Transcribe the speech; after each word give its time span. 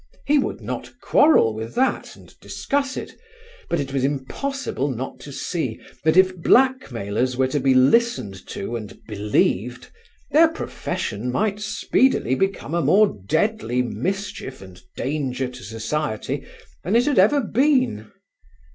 He 0.25 0.39
would 0.39 0.61
not 0.61 0.99
quarrel 0.99 1.53
with 1.53 1.75
that 1.75 2.15
and 2.15 2.33
discuss 2.39 2.97
it, 2.97 3.11
but 3.69 3.79
it 3.79 3.93
was 3.93 4.03
impossible 4.03 4.89
not 4.89 5.19
to 5.19 5.31
see 5.31 5.79
that 6.03 6.17
if 6.17 6.35
blackmailers 6.37 7.37
were 7.37 7.45
to 7.49 7.59
be 7.59 7.75
listened 7.75 8.47
to 8.47 8.75
and 8.75 8.99
believed, 9.05 9.91
their 10.31 10.47
profession 10.47 11.31
might 11.31 11.59
speedily 11.59 12.33
become 12.33 12.73
a 12.73 12.81
more 12.81 13.15
deadly 13.27 13.83
mischief 13.83 14.59
and 14.59 14.81
danger 14.97 15.47
to 15.47 15.61
society 15.63 16.47
than 16.83 16.95
it 16.95 17.05
had 17.05 17.19
ever 17.19 17.39
been. 17.39 18.11